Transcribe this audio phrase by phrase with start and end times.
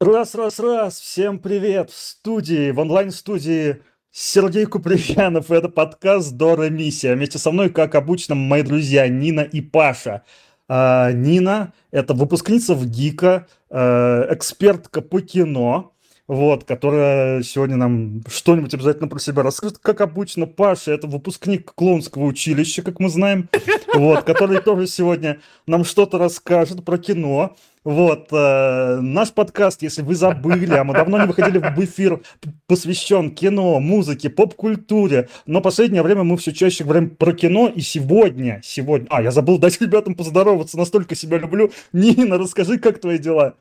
[0.00, 1.90] Раз, раз, раз, всем привет!
[1.90, 7.14] В студии, в онлайн-студии Сергей Куприянов, это подкаст Дора Миссия.
[7.14, 10.22] Вместе со мной, как обычно, мои друзья Нина и Паша.
[10.68, 15.92] А, Нина– это выпускница в ГИКа, э, экспертка по кино,
[16.26, 19.76] вот, которая сегодня нам что-нибудь обязательно про себя расскажет.
[19.82, 23.50] Как обычно, Паша– это выпускник клоунского училища, как мы знаем,
[23.92, 27.54] вот, который тоже сегодня нам что-то расскажет про кино.
[27.82, 32.20] Вот, э, наш подкаст, если вы забыли, а мы давно не выходили в эфир,
[32.66, 38.60] посвящен кино, музыке, поп-культуре, но последнее время мы все чаще говорим про кино, и сегодня,
[38.62, 39.06] сегодня...
[39.08, 41.72] А, я забыл дать ребятам поздороваться, настолько себя люблю.
[41.94, 43.54] Нина, расскажи, как твои дела?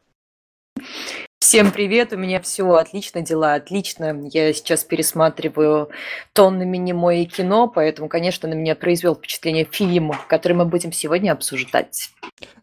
[1.50, 4.22] Всем привет, у меня все отлично, дела отлично.
[4.32, 5.90] Я сейчас пересматриваю
[6.34, 12.12] тоннами немое кино, поэтому, конечно, на меня произвел впечатление фильм, который мы будем сегодня обсуждать.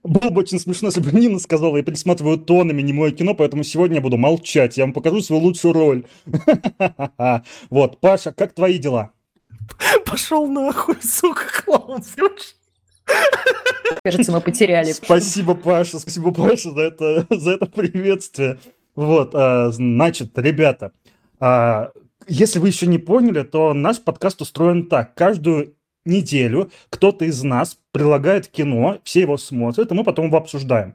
[0.05, 3.97] Было бы очень смешно, если бы Нина сказала, я пересматриваю тоннами немое кино, поэтому сегодня
[3.97, 6.05] я буду молчать, я вам покажу свою лучшую роль.
[7.71, 9.11] Вот, Паша, как твои дела?
[10.05, 12.05] Пошел нахуй, сука, клоун,
[14.05, 14.93] Кажется, мы потеряли.
[14.93, 18.59] Спасибо, Паша, спасибо, Паша, за это, за это приветствие.
[18.97, 20.93] Вот, а, значит, ребята,
[21.39, 21.93] а,
[22.27, 25.15] если вы еще не поняли, то наш подкаст устроен так.
[25.15, 30.95] Каждую неделю кто-то из нас прилагает кино, все его смотрят, и мы потом его обсуждаем.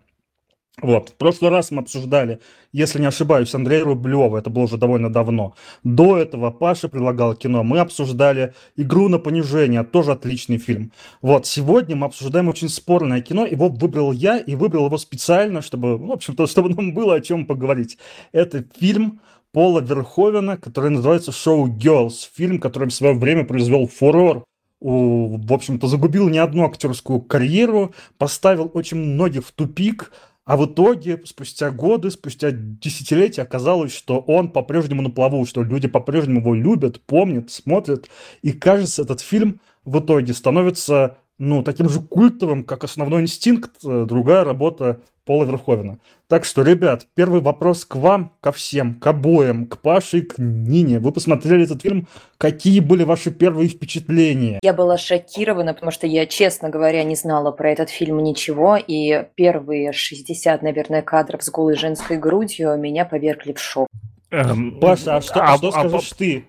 [0.79, 1.09] Вот.
[1.09, 2.39] В прошлый раз мы обсуждали,
[2.71, 5.53] если не ошибаюсь, Андрея Рублева, это было уже довольно давно.
[5.83, 7.63] До этого Паша предлагал кино.
[7.63, 10.91] Мы обсуждали «Игру на понижение», тоже отличный фильм.
[11.21, 11.45] Вот.
[11.45, 13.45] Сегодня мы обсуждаем очень спорное кино.
[13.45, 17.45] Его выбрал я, и выбрал его специально, чтобы, в общем-то, чтобы нам было о чем
[17.45, 17.97] поговорить.
[18.31, 19.19] Это фильм
[19.51, 22.29] Пола Верховена, который называется «Шоу Girls».
[22.33, 24.45] Фильм, который в свое время произвел фурор
[24.81, 30.11] в общем-то, загубил не одну актерскую карьеру, поставил очень многих в тупик,
[30.45, 35.87] а в итоге, спустя годы, спустя десятилетия, оказалось, что он по-прежнему на плаву, что люди
[35.87, 38.09] по-прежнему его любят, помнят, смотрят.
[38.41, 44.05] И кажется, этот фильм в итоге становится ну, таким же культовым, как «Основной инстинкт», э,
[44.07, 45.97] другая работа Пола Верховена.
[46.27, 50.35] Так что, ребят, первый вопрос к вам, ко всем, к обоим, к Паше и к
[50.37, 50.99] Нине.
[50.99, 54.59] Вы посмотрели этот фильм, какие были ваши первые впечатления?
[54.63, 59.25] Я была шокирована, потому что я, честно говоря, не знала про этот фильм ничего, и
[59.35, 63.87] первые 60, наверное, кадров с голой женской грудью меня повергли в шок.
[64.31, 66.45] Эм, Паша, а что, а, что а, скажешь а, ты?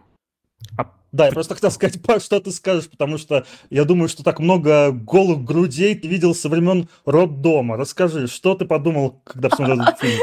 [0.79, 4.41] А да, я просто хотел сказать, что ты скажешь, потому что я думаю, что так
[4.41, 7.77] много голых грудей ты видел со времен роддома.
[7.77, 10.19] Расскажи, что ты подумал, когда посмотрел этот фильм?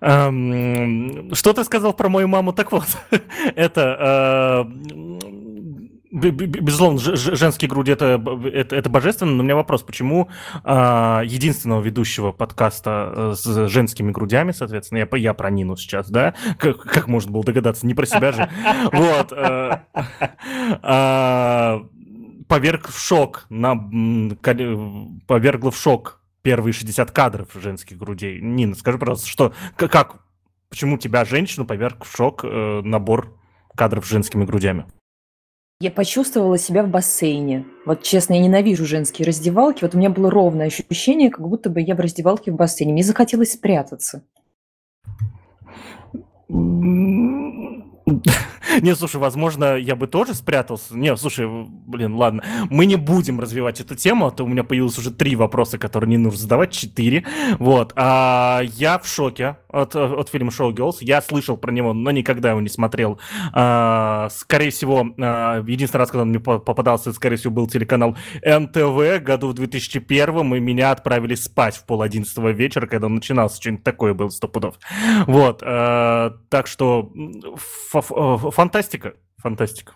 [0.00, 2.52] Эм, что ты сказал про мою маму?
[2.52, 2.86] Так вот,
[3.54, 5.43] это э,
[6.14, 10.28] Безусловно, женские груди это, это, это божественно, но у меня вопрос, почему
[10.62, 16.34] а, единственного ведущего подкаста э, с женскими грудями, соответственно, я, я про Нину сейчас, да,
[16.56, 18.48] как, как можно было догадаться, не про себя же,
[18.92, 19.78] вот, э,
[20.82, 21.82] а,
[22.46, 23.74] поверг в шок, на,
[25.26, 28.40] повергла в шок первые 60 кадров женских грудей.
[28.40, 30.20] Нина, скажи, пожалуйста, что, как,
[30.68, 33.36] почему тебя, женщину, поверг в шок э, набор
[33.74, 34.86] кадров с женскими грудями?
[35.84, 37.66] Я почувствовала себя в бассейне.
[37.84, 39.84] Вот честно, я ненавижу женские раздевалки.
[39.84, 42.94] Вот у меня было ровное ощущение, как будто бы я в раздевалке в бассейне.
[42.94, 44.22] Мне захотелось спрятаться.
[48.80, 50.96] Не, слушай, возможно, я бы тоже спрятался.
[50.96, 52.42] Не, слушай, блин, ладно.
[52.70, 56.10] Мы не будем развивать эту тему, а то у меня появилось уже три вопроса, которые
[56.10, 57.24] не нужно задавать, четыре.
[57.58, 57.92] Вот.
[57.96, 60.96] А, я в шоке от, от фильма «Шоу Girls».
[61.00, 63.18] Я слышал про него, но никогда его не смотрел.
[63.52, 69.22] А, скорее всего, а, единственный раз, когда он мне попадался, скорее всего, был телеканал НТВ
[69.22, 73.60] году в 2001 и меня отправили спать в пол одиннадцатого вечера, когда он начинался.
[73.60, 74.76] Что-нибудь такое было, сто пудов.
[75.26, 75.62] Вот.
[75.64, 77.12] А, так что
[78.64, 79.14] фантастика.
[79.36, 79.92] Фантастика.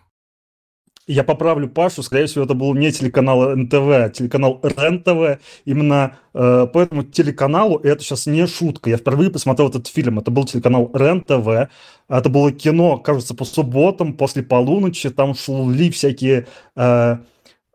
[1.07, 5.41] Я поправлю Пашу, скорее всего, это был не телеканал НТВ, а телеканал РЕН-ТВ.
[5.65, 10.19] Именно э, по этому телеканалу, и это сейчас не шутка, я впервые посмотрел этот фильм,
[10.19, 11.71] это был телеканал РЕН-ТВ,
[12.11, 16.47] это было кино, кажется, по субботам, после полуночи, там шли всякие...
[16.77, 17.17] Э,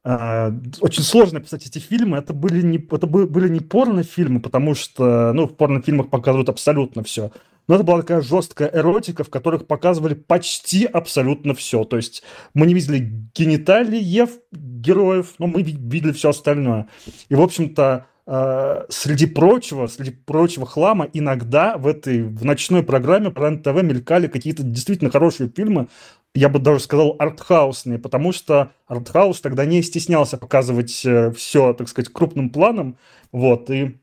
[0.06, 0.52] э,
[0.82, 2.18] очень сложно писать эти фильмы.
[2.18, 7.32] Это были не, это были не порнофильмы, потому что ну, в порнофильмах показывают абсолютно все.
[7.68, 11.84] Но это была такая жесткая эротика, в которых показывали почти абсолютно все.
[11.84, 12.24] То есть
[12.54, 16.88] мы не видели гениталиев героев, но мы видели все остальное.
[17.30, 23.32] И, в общем-то, э, среди прочего, среди прочего хлама, иногда в этой в ночной программе
[23.32, 25.88] про НТВ мелькали какие-то действительно хорошие фильмы,
[26.36, 31.88] я бы даже сказал, артхаусные, потому что артхаус тогда не стеснялся показывать э, все, так
[31.88, 32.98] сказать, крупным планом,
[33.32, 34.00] вот, и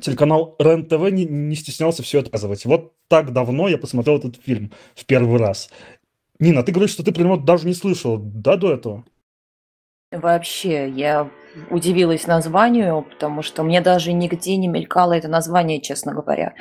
[0.00, 2.64] телеканал РЕН-ТВ не, не стеснялся все это показывать.
[2.64, 5.70] Вот так давно я посмотрел этот фильм в первый раз.
[6.38, 9.04] Нина, ты говоришь, что ты про него даже не слышал, да, до этого?
[10.14, 11.28] Вообще, я
[11.70, 16.54] удивилась названию, потому что мне даже нигде не мелькало это название, честно говоря.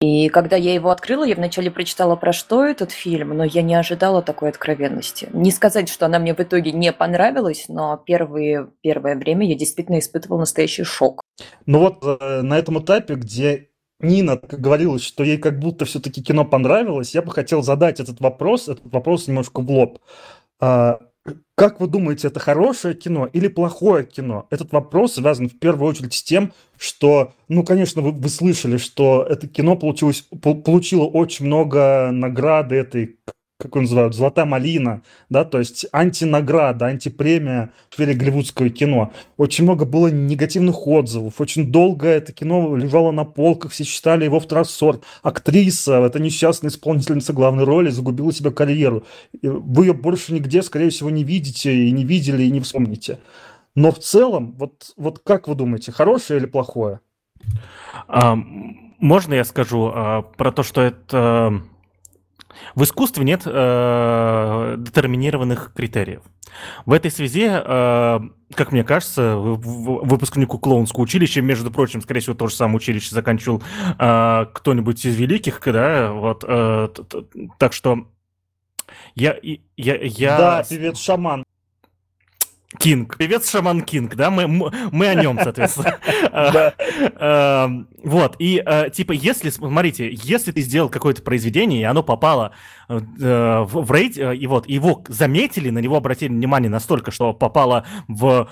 [0.00, 3.74] И когда я его открыла, я вначале прочитала, про что этот фильм, но я не
[3.74, 5.28] ожидала такой откровенности.
[5.32, 9.98] Не сказать, что она мне в итоге не понравилась, но первые, первое время я действительно
[9.98, 11.22] испытывала настоящий шок.
[11.66, 13.68] Ну вот э, на этом этапе, где
[14.00, 18.68] Нина говорила, что ей как будто все-таки кино понравилось, я бы хотел задать этот вопрос,
[18.68, 19.98] этот вопрос немножко в лоб.
[20.60, 21.00] А,
[21.54, 24.46] как вы думаете, это хорошее кино или плохое кино?
[24.50, 29.26] Этот вопрос связан в первую очередь с тем, что, ну, конечно, вы, вы слышали, что
[29.28, 33.18] это кино получилось, получило очень много награды этой
[33.58, 39.12] как он называют, «Золотая малина», да, то есть антинаграда, антипремия в сфере голливудского кино.
[39.36, 44.38] Очень много было негативных отзывов, очень долго это кино лежало на полках, все считали его
[44.38, 45.02] второй сорт.
[45.22, 49.02] Актриса, эта несчастная исполнительница главной роли, загубила себе карьеру.
[49.42, 53.18] Вы ее больше нигде, скорее всего, не видите и не видели, и не вспомните.
[53.74, 57.00] Но в целом, вот, вот как вы думаете, хорошее или плохое?
[58.06, 58.36] А,
[59.00, 61.60] можно я скажу а, про то, что это
[62.74, 66.22] в искусстве нет э, детерминированных критериев.
[66.86, 68.20] В этой связи, э,
[68.54, 73.62] как мне кажется, выпускнику клоунского училища, между прочим, скорее всего, то же самое училище заканчивал
[73.98, 76.88] э, кто-нибудь из великих, да, вот, э,
[77.58, 78.06] так что
[79.14, 80.38] я, я, я...
[80.38, 81.44] Да, певец Шаман.
[82.78, 83.16] Кинг.
[83.16, 85.98] Певец Шаман Кинг, да, мы, мы о нем, соответственно.
[87.20, 92.52] Эм, вот, и э, типа, если, смотрите, если ты сделал какое-то произведение, и оно попало
[92.88, 97.86] э, в рейд, э, и вот его заметили, на него обратили внимание настолько, что попало
[98.06, 98.48] в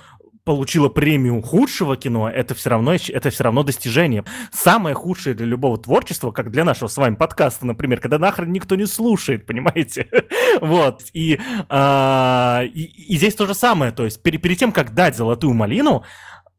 [0.46, 4.24] получила премию худшего кино, это все равно, это все равно достижение.
[4.52, 8.76] Самое худшее для любого творчества, как для нашего с вами подкаста, например, когда нахрен никто
[8.76, 10.08] не слушает, понимаете?
[10.60, 11.02] вот.
[11.12, 13.90] И, а, и, и здесь то же самое.
[13.90, 16.04] То есть перед, перед тем, как дать золотую малину,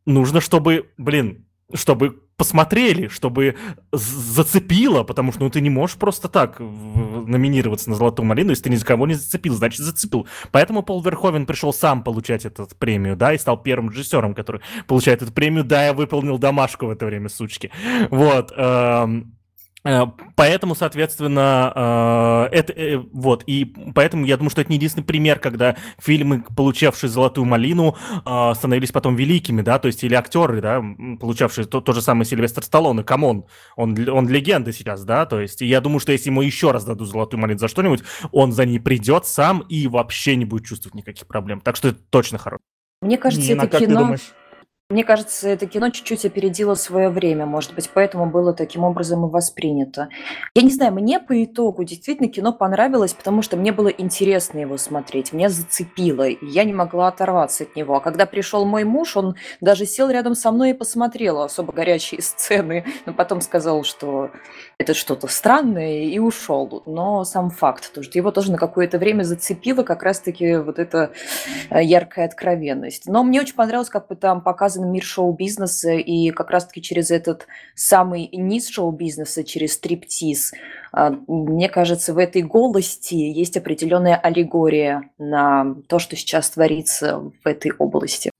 [0.06, 3.56] нужно, чтобы, блин, чтобы посмотрели, чтобы
[3.92, 8.69] зацепило, потому что ну, ты не можешь просто так номинироваться на «Золотую малину», если ты
[8.69, 10.28] ни за кого не зацепил, значит, зацепил.
[10.52, 15.24] Поэтому Пол Верховен пришел сам получать эту премию, да, и стал первым режиссером, который получает
[15.24, 15.64] эту премию.
[15.64, 17.72] Да, я выполнил домашку в это время, сучки.
[18.12, 18.54] Вот.
[18.56, 19.37] Эм,
[20.36, 25.39] поэтому, соответственно, э, это э, вот и поэтому я думаю, что это не единственный пример,
[25.39, 27.95] когда фильмы, получавшие золотую малину,
[28.56, 30.84] становились потом великими, да, то есть или актеры, да,
[31.19, 33.45] получавшие то, то же самое Сильвестр Сталлоне, come on,
[33.75, 37.10] он он легенда сейчас, да, то есть я думаю, что если ему еще раз дадут
[37.10, 41.28] золотую малину за что-нибудь, он за ней придет сам и вообще не будет чувствовать никаких
[41.28, 42.62] проблем, так что это точно хорошо.
[43.01, 44.16] Мне кажется, Нина, это кино.
[44.89, 49.30] Мне кажется, это кино чуть-чуть опередило свое время, может быть, поэтому было таким образом и
[49.30, 50.07] воспринято.
[50.56, 54.78] Я не знаю, мне по итогу действительно кино понравилось, потому что мне было интересно его
[54.78, 57.98] смотреть, меня зацепило, и я не могла оторваться от него.
[57.98, 62.22] А когда пришел мой муж, он даже сел рядом со мной и посмотрел особо горячие
[62.22, 64.31] сцены, но потом сказал, что
[64.78, 66.83] это что-то странное, и ушел.
[66.86, 71.12] Но сам факт, то, что его тоже на какое-то время зацепило как раз-таки вот эта
[71.72, 73.06] э, яркая откровенность.
[73.06, 77.12] Но мне очень понравилось, как бы там показывали показан мир шоу-бизнеса, и как раз-таки через
[77.12, 80.53] этот самый низ шоу-бизнеса, через стриптиз,
[80.91, 87.47] а, мне кажется, в этой голости есть определенная аллегория на то, что сейчас творится в
[87.47, 88.31] этой области.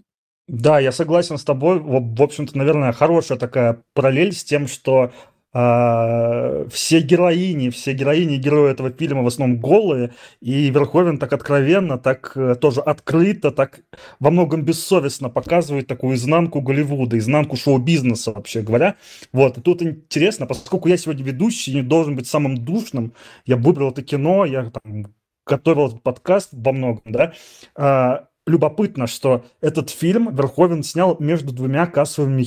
[0.48, 1.80] Да, я согласен с тобой.
[1.80, 5.12] В общем-то, наверное, хорошая такая параллель с тем, что
[5.54, 11.98] все героини, все героини и герои этого фильма в основном голые, и Верховен так откровенно,
[11.98, 13.80] так э, тоже открыто, так
[14.20, 18.98] во многом бессовестно показывает такую изнанку Голливуда, изнанку шоу-бизнеса, вообще говоря.
[19.32, 23.14] Вот, и тут интересно, поскольку я сегодня ведущий, не должен быть самым душным,
[23.46, 25.14] я выбрал это кино, я там
[25.46, 27.34] готовил этот подкаст во многом, да,
[27.76, 32.44] а, любопытно, что этот фильм Верховен снял между двумя кассовыми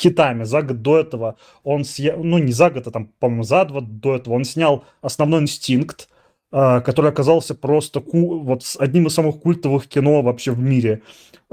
[0.00, 0.44] хитами.
[0.44, 3.80] За год до этого он съел, ну не за год, а там, по-моему, за два
[3.80, 6.08] до этого он снял «Основной инстинкт»,
[6.52, 11.02] а, который оказался просто ку- вот одним из самых культовых кино вообще в мире.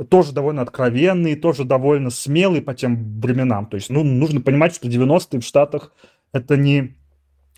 [0.10, 3.66] Тоже довольно откровенный, тоже довольно смелый по тем временам.
[3.68, 5.92] То есть, ну, нужно понимать, что 90-е в Штатах
[6.34, 6.96] это не...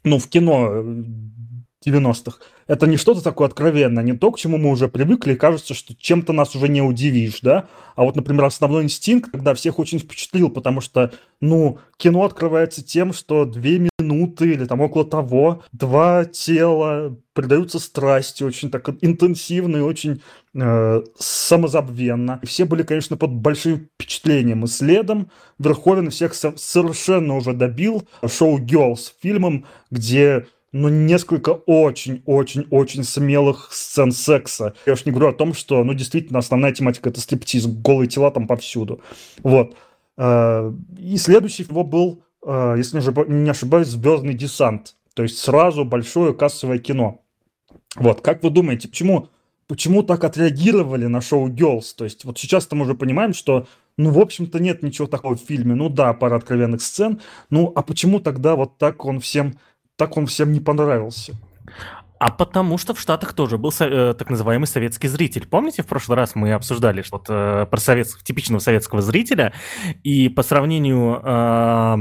[0.04, 0.84] Ну, в кино
[1.86, 2.38] 90-х.
[2.68, 5.96] Это не что-то такое откровенное, не то, к чему мы уже привыкли, и кажется, что
[5.96, 7.68] чем-то нас уже не удивишь, да?
[7.96, 13.12] А вот, например, «Основной инстинкт», когда всех очень впечатлил, потому что, ну, кино открывается тем,
[13.12, 19.82] что две минуты или там около того, два тела предаются страсти очень так интенсивно и
[19.82, 20.22] очень
[20.54, 22.40] э, самозабвенно.
[22.42, 24.66] И все были, конечно, под большим впечатлением.
[24.66, 33.70] И следом Верховен всех совершенно уже добил шоу «Girls» фильмом, где ну, несколько очень-очень-очень смелых
[33.72, 34.74] сцен секса.
[34.86, 38.32] Я уж не говорю о том, что, ну, действительно, основная тематика— это стриптиз, голые тела
[38.32, 39.02] там повсюду.
[39.44, 39.76] Вот.
[40.18, 43.00] Э, и следующий его был, э, если
[43.32, 44.96] не ошибаюсь, «Звездный десант».
[45.16, 47.22] То есть сразу большое кассовое кино.
[47.96, 49.30] Вот, как вы думаете, почему,
[49.68, 51.94] почему так отреагировали на шоу Girls?
[51.98, 53.68] То есть вот сейчас-то мы уже понимаем, что
[54.00, 55.76] ну, в общем-то, нет ничего такого в фильме.
[55.76, 57.20] Ну да, пара откровенных сцен.
[57.50, 59.60] Ну, а почему тогда вот так он всем
[60.00, 61.34] так он всем не понравился.
[62.20, 65.48] А потому что в Штатах тоже был э, так называемый советский зритель.
[65.48, 69.54] Помните, в прошлый раз мы обсуждали что э, про совет, типичного советского зрителя,
[70.04, 71.96] и по сравнению э,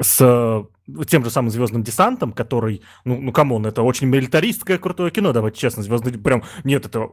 [0.00, 0.66] с
[1.08, 5.32] тем же самым «Звездным десантом», который, ну, ну, come on, это очень милитаристское крутое кино,
[5.32, 7.10] давайте честно, «Звездный прям, нет, это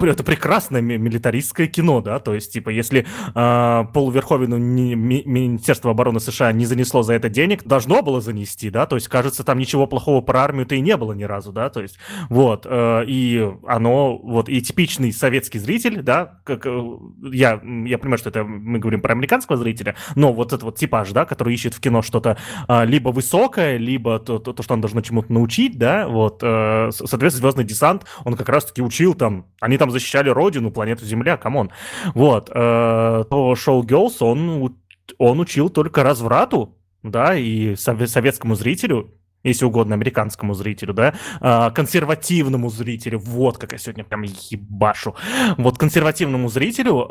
[0.00, 6.20] это прекрасное милитаристское кино, да, то есть, типа, если э, Полу Верховену ми, Министерство обороны
[6.20, 9.86] США не занесло за это денег, должно было занести, да, то есть, кажется, там ничего
[9.86, 11.98] плохого про армию-то и не было ни разу, да, то есть,
[12.28, 16.84] вот, э, и оно, вот, и типичный советский зритель, да, как, э,
[17.32, 21.10] я, я понимаю, что это мы говорим про американского зрителя, но вот этот вот типаж,
[21.12, 22.36] да, который ищет в кино что-то
[22.68, 26.90] э, либо высокое, либо то, то, то, что он должно чему-то научить, да, вот, э,
[26.92, 31.36] соответственно, «Звездный десант», он как раз-таки учил там, они там там защищали родину, планету Земля,
[31.36, 31.70] come on.
[32.14, 32.50] Вот.
[32.52, 34.76] Э, то Showgirls, он,
[35.18, 39.12] он учил только разврату, да, и советскому зрителю,
[39.44, 45.14] если угодно, американскому зрителю, да, э, консервативному зрителю, вот как я сегодня прям ебашу,
[45.56, 47.06] вот консервативному зрителю,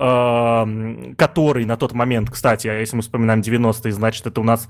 [1.17, 4.67] который на тот момент, кстати, если мы вспоминаем 90-е, значит, это у нас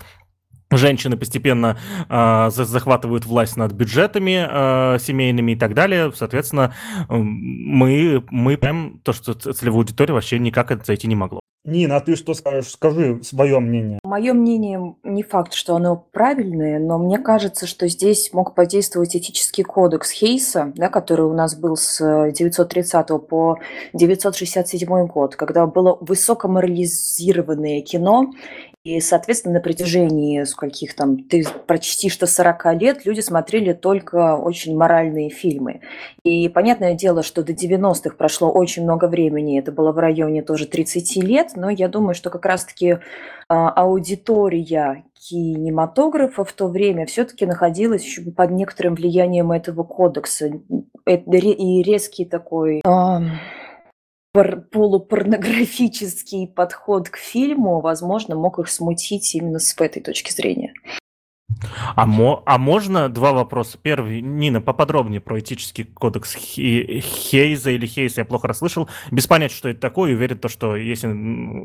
[0.78, 1.78] женщины постепенно
[2.10, 6.12] э, захватывают власть над бюджетами э, семейными и так далее.
[6.16, 6.74] Соответственно,
[7.10, 11.40] мы, мы прям то, что целевую аудиторию вообще никак это зайти не могло.
[11.66, 12.70] Нина, а ты что скажешь?
[12.72, 14.00] Скажи свое мнение.
[14.04, 19.64] Мое мнение не факт, что оно правильное, но мне кажется, что здесь мог подействовать этический
[19.64, 23.58] кодекс Хейса, да, который у нас был с 930 по
[23.94, 28.32] 967 год, когда было высокоморализированное кино,
[28.86, 34.78] и, соответственно, на протяжении скольких там, ты почти что 40 лет люди смотрели только очень
[34.78, 35.82] моральные фильмы.
[36.24, 40.68] И понятное дело, что до 90-х прошло очень много времени, это было в районе тоже
[40.68, 43.00] 30 лет, но я думаю, что как раз-таки
[43.50, 50.52] а, аудитория кинематографа в то время все-таки находилась еще под некоторым влиянием этого кодекса.
[51.08, 52.84] И резкий такой
[54.72, 60.74] полупорнографический подход к фильму, возможно, мог их смутить именно с этой точки зрения.
[61.96, 63.78] А, мо, а можно два вопроса?
[63.82, 68.90] Первый, Нина, поподробнее про этический кодекс Хейза или Хейза, я плохо расслышал.
[69.12, 71.08] Без понятия, что это такое, уверен, то, что если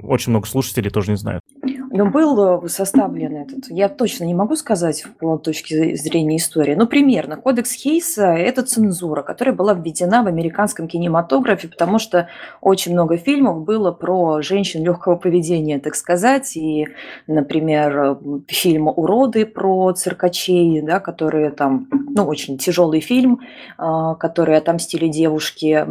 [0.05, 1.43] очень много слушателей тоже не знают.
[1.93, 6.87] Но был э, составлен этот, я точно не могу сказать по точке зрения истории, но
[6.87, 7.37] примерно.
[7.37, 12.29] Кодекс Хейса– это цензура, которая была введена в американском кинематографе, потому что
[12.61, 16.87] очень много фильмов было про женщин легкого поведения, так сказать, и,
[17.27, 23.41] например, фильм «Уроды» про циркачей, да, которые там, ну, очень тяжелый фильм,
[23.79, 25.89] а, который отомстили девушке.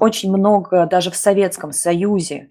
[0.00, 2.48] Очень много даже в Советском Союзе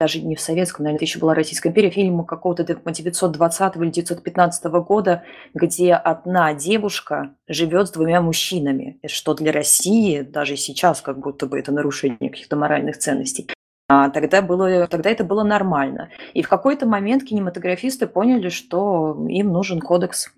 [0.00, 4.64] даже не в советском, наверное, это еще была Российская империя, фильм какого-то 920 или 915
[4.64, 5.24] года,
[5.54, 11.58] где одна девушка живет с двумя мужчинами, что для России даже сейчас как будто бы
[11.58, 13.48] это нарушение каких-то моральных ценностей.
[13.88, 16.10] А тогда, было, тогда это было нормально.
[16.34, 20.30] И в какой-то момент кинематографисты поняли, что им нужен кодекс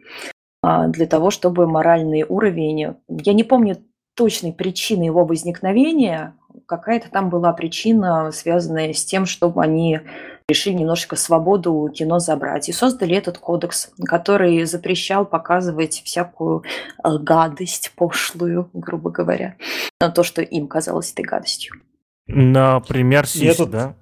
[0.62, 2.94] а, для того, чтобы моральный уровень...
[3.08, 3.76] Я не помню
[4.14, 10.00] точной причины его возникновения, какая-то там была причина, связанная с тем, чтобы они
[10.48, 12.68] решили немножечко свободу у кино забрать.
[12.68, 16.64] И создали этот кодекс, который запрещал показывать всякую
[17.02, 19.56] э, гадость пошлую, грубо говоря,
[20.00, 21.76] на то, что им казалось этой гадостью.
[22.26, 23.94] Например, сиськи, да?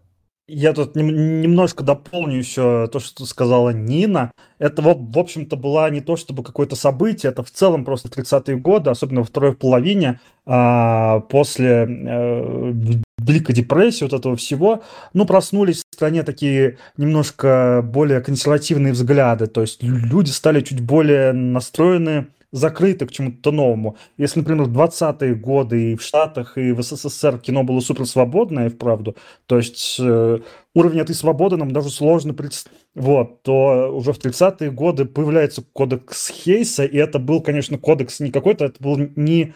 [0.50, 4.32] Я тут немножко дополню еще то, что сказала Нина.
[4.58, 8.88] Это, в общем-то, была не то чтобы какое-то событие, это в целом просто 30-е годы,
[8.88, 12.72] особенно во второй половине, а, после э,
[13.18, 19.60] Великой депрессии, вот этого всего, ну, проснулись в стране такие немножко более консервативные взгляды, то
[19.60, 23.96] есть люди стали чуть более настроены закрыты к чему-то новому.
[24.16, 28.70] Если, например, в 20-е годы и в Штатах, и в СССР кино было супер свободное,
[28.70, 30.38] вправду, то есть э,
[30.74, 36.30] уровень этой свободы нам даже сложно представить, вот, то уже в 30-е годы появляется кодекс
[36.30, 39.54] Хейса, и это был, конечно, кодекс не какой-то, это был не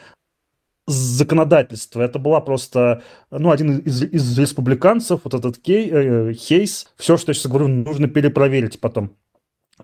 [0.87, 2.03] законодательства.
[2.03, 6.89] Это была просто, ну, один из, из республиканцев, вот этот Кей, э, Хейс.
[6.97, 9.17] Все, что я сейчас говорю, нужно перепроверить потом.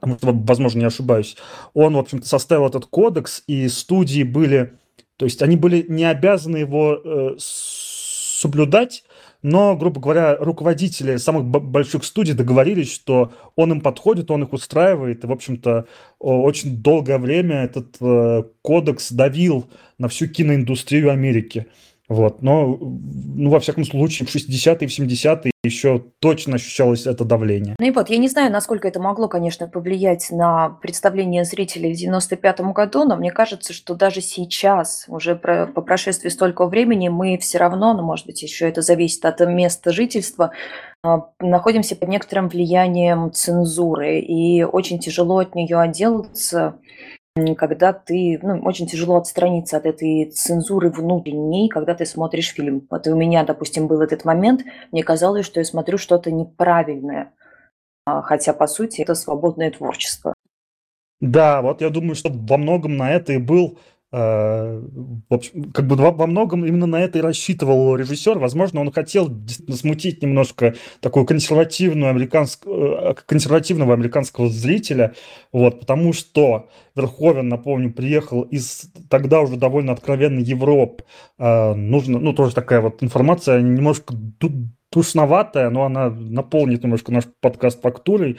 [0.01, 1.37] Возможно, не ошибаюсь.
[1.75, 4.75] Он, в общем-то, составил этот кодекс, и студии были...
[5.17, 9.03] То есть они были не обязаны его э, соблюдать,
[9.43, 15.23] но, грубо говоря, руководители самых больших студий договорились, что он им подходит, он их устраивает,
[15.23, 15.87] и, в общем-то,
[16.19, 19.69] очень долгое время этот э, кодекс давил
[19.99, 21.67] на всю киноиндустрию Америки.
[22.09, 22.41] Вот.
[22.41, 27.77] Но, ну, во всяком случае, в 60-е, в 70-е еще точно ощущалось это давление.
[27.79, 31.97] Ну и вот, я не знаю, насколько это могло, конечно, повлиять на представление зрителей в
[31.97, 37.37] 95 году, но мне кажется, что даже сейчас, уже про, по прошествии столько времени, мы
[37.39, 40.53] все равно, ну, может быть, еще это зависит от места жительства,
[41.03, 46.79] а, находимся под некоторым влиянием цензуры, и очень тяжело от нее отделаться
[47.55, 52.87] когда ты, ну, очень тяжело отстраниться от этой цензуры внутренней, когда ты смотришь фильм.
[52.91, 57.33] Вот у меня, допустим, был этот момент, мне казалось, что я смотрю что-то неправильное,
[58.07, 60.35] а, хотя, по сути, это свободное творчество.
[61.21, 63.79] Да, вот я думаю, что во многом на это и был
[64.11, 68.39] в общем, как бы во многом именно на это и рассчитывал режиссер.
[68.39, 69.31] Возможно, он хотел
[69.75, 75.15] смутить немножко такую консервативную американскую, э, консервативного американского зрителя,
[75.53, 81.05] вот, потому что Верховен, напомню, приехал из тогда уже довольно откровенной Европы.
[81.39, 84.15] Э, нужно, ну, тоже такая вот информация немножко
[84.91, 88.39] тушноватая, но она наполнит немножко наш подкаст фактурой,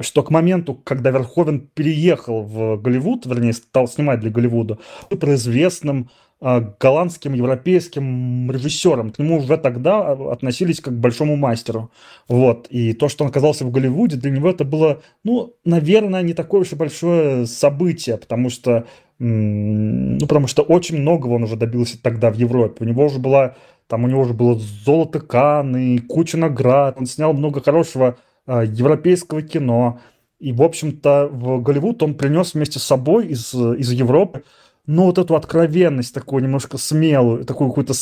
[0.00, 4.78] что к моменту, когда Верховен переехал в Голливуд, вернее, стал снимать для Голливуда,
[5.10, 6.10] был известным
[6.42, 9.10] а, голландским, европейским режиссером.
[9.10, 11.90] К нему уже тогда относились как к большому мастеру.
[12.28, 12.66] Вот.
[12.70, 16.62] И то, что он оказался в Голливуде, для него это было, ну, наверное, не такое
[16.62, 18.86] уж и большое событие, потому что,
[19.18, 22.84] ну, потому что очень многого он уже добился тогда в Европе.
[22.84, 23.56] У него уже была
[23.90, 26.94] там у него уже было золото Канны, куча наград.
[26.96, 28.16] Он снял много хорошего
[28.46, 30.00] э, европейского кино.
[30.38, 34.44] И, в общем-то, в Голливуд он принес вместе с собой из, из Европы,
[34.86, 37.94] ну, вот эту откровенность такую немножко смелую, такую какую-то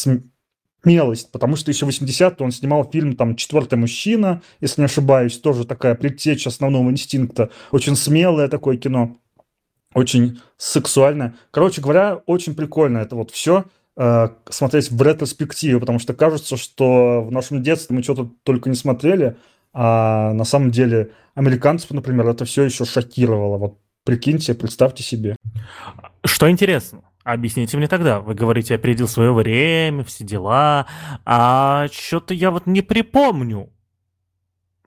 [0.85, 5.38] смелость, потому что еще в 80-е он снимал фильм там «Четвертый мужчина», если не ошибаюсь,
[5.38, 9.16] тоже такая предтеча основного инстинкта, очень смелое такое кино,
[9.94, 11.35] очень сексуальное.
[11.51, 13.64] Короче говоря, очень прикольно это вот все–
[14.48, 19.37] смотреть в ретроспективе, потому что кажется, что в нашем детстве мы что-то только не смотрели,
[19.72, 23.58] а на самом деле американцев, например, это все еще шокировало.
[23.58, 25.37] Вот прикиньте, представьте себе.
[26.24, 28.20] Что интересно, Объясните мне тогда.
[28.20, 30.87] Вы говорите, опередил свое время, все дела.
[31.26, 33.68] А что-то я вот не припомню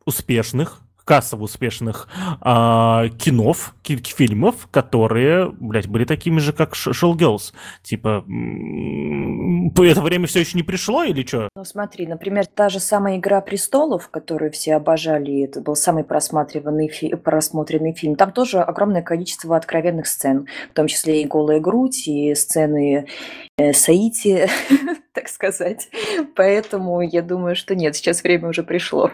[0.05, 2.07] успешных кассово успешных
[2.39, 7.51] а, кинов, фильмов, которые, блядь, были такими же, как Shell Girls.
[7.83, 11.49] Типа, это время все еще не пришло или что?
[11.53, 16.87] Ну смотри, например, та же самая «Игра престолов», которую все обожали, это был самый просматриванный
[16.87, 22.07] фи- просмотренный фильм, там тоже огромное количество откровенных сцен, в том числе и голая грудь,
[22.07, 23.05] и сцены
[23.57, 24.47] э, Саити,
[25.13, 25.89] так сказать.
[26.37, 29.11] Поэтому я думаю, что нет, сейчас время уже пришло.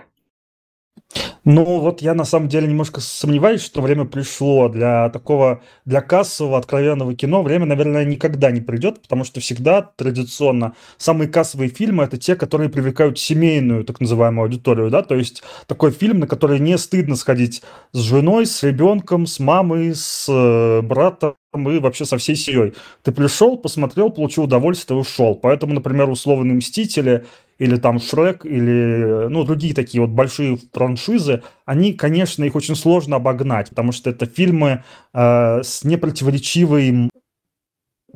[1.46, 6.58] Ну, вот я на самом деле немножко сомневаюсь, что время пришло для такого, для кассового,
[6.58, 7.42] откровенного кино.
[7.42, 12.70] Время, наверное, никогда не придет, потому что всегда традиционно самые кассовые фильмы это те, которые
[12.70, 17.64] привлекают семейную, так называемую аудиторию, да, то есть такой фильм, на который не стыдно сходить
[17.94, 22.74] с женой, с ребенком, с мамой, с э, братом и вообще со всей семьей.
[23.04, 25.36] Ты пришел, посмотрел, получил удовольствие, ушел.
[25.36, 27.26] Поэтому, например, условные «Мстители»
[27.58, 33.16] или там Шрек, или, ну, другие такие вот большие франшизы, они, конечно, их очень сложно
[33.16, 37.10] обогнать, потому что это фильмы э, с непротиворечивой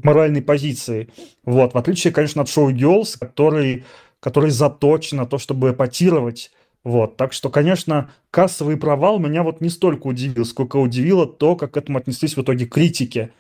[0.04, 1.10] моральной позицией.
[1.44, 3.86] Вот, в отличие, конечно, от шоу Girls, который,
[4.20, 6.52] который заточен на то, чтобы эпатировать
[6.84, 11.72] вот, так что, конечно, кассовый провал меня вот не столько удивил, сколько удивило то, как
[11.72, 13.32] к этому отнеслись в итоге критики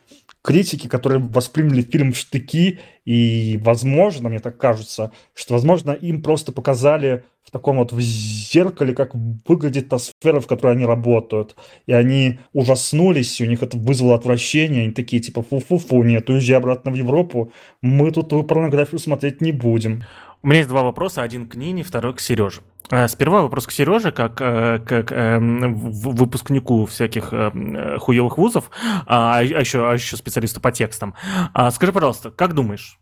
[0.41, 6.51] критики, которые восприняли фильм в штыки, и, возможно, мне так кажется, что, возможно, им просто
[6.51, 9.11] показали в таком вот в зеркале, как
[9.47, 11.55] выглядит та сфера, в которой они работают.
[11.85, 14.83] И они ужаснулись, и у них это вызвало отвращение.
[14.83, 17.51] Они такие, типа, фу-фу-фу, нет, уезжай обратно в Европу,
[17.81, 20.03] мы тут твою порнографию смотреть не будем.
[20.43, 22.61] У меня есть два вопроса, один к Нине, второй к Сереже.
[22.89, 28.71] Э, сперва вопрос к Сереже, как, э, как э, выпускнику всяких э, хуевых вузов,
[29.05, 31.13] а, а, еще, а еще специалисту по текстам.
[31.53, 32.99] А, скажи, пожалуйста, как думаешь,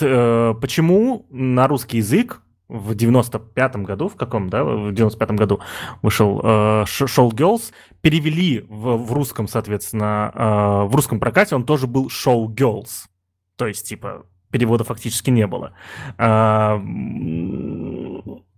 [0.00, 5.60] э, почему на русский язык в 95-м году, в каком, да, в 95-м году
[6.02, 11.88] вышел э, Show Girls, перевели в, в русском, соответственно, э, в русском прокате он тоже
[11.88, 13.06] был Show Girls.
[13.56, 15.72] То есть, типа, перевода фактически не было.
[16.16, 16.80] А,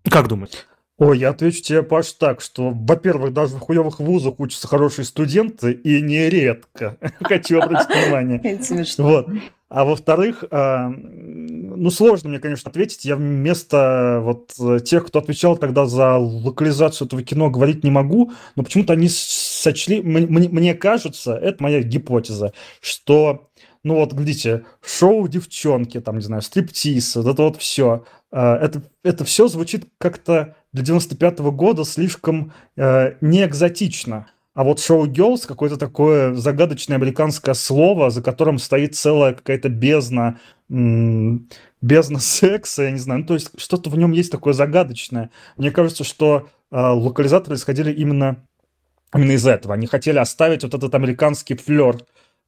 [0.09, 0.67] как думаешь?
[1.01, 5.73] Ой, я отвечу тебе, Паш, так, что, во-первых, даже в хуевых вузах учатся хорошие студенты,
[5.73, 6.99] и нередко.
[7.23, 8.61] Хочу обратить внимание.
[8.99, 9.29] Вот.
[9.71, 13.05] А во-вторых, а, ну, сложно мне, конечно, ответить.
[13.05, 14.53] Я вместо вот
[14.85, 20.03] тех, кто отвечал тогда за локализацию этого кино, говорить не могу, но почему-то они сочли,
[20.03, 23.50] мне, мне кажется, это моя гипотеза, что
[23.83, 28.05] ну вот, глядите, шоу девчонки, там, не знаю, стриптиз, вот это вот все.
[28.31, 34.29] А, это, это все звучит как-то для 95-го года слишком э, неэкзотично.
[34.55, 40.39] А вот шоу Girls какое-то такое загадочное американское слово, за которым стоит целая какая-то бездна,
[40.69, 41.49] м-
[41.81, 43.21] бездна секса, я не знаю.
[43.21, 45.31] Ну, то есть что-то в нем есть такое загадочное.
[45.57, 48.45] Мне кажется, что э, локализаторы исходили именно,
[49.15, 49.75] именно из этого.
[49.75, 51.99] Они хотели оставить вот этот американский флер